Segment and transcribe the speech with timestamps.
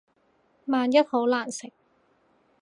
[0.65, 1.71] 萬一好難食